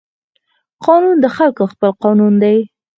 قانون 0.85 1.15
د 1.21 1.25
خلقو 1.37 1.63
خپل 1.73 1.89
قانون 2.03 2.33
دى. 2.43 2.57